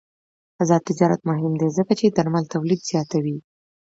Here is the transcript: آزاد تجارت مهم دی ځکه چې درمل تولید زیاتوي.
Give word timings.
آزاد 0.61 0.81
تجارت 0.89 1.21
مهم 1.29 1.53
دی 1.59 1.67
ځکه 1.77 1.93
چې 1.99 2.05
درمل 2.17 2.45
تولید 2.53 2.81
زیاتوي. 2.89 3.37